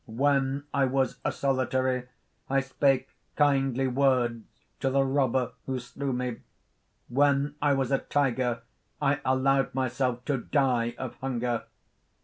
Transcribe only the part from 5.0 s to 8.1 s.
robber who slew me. When I was a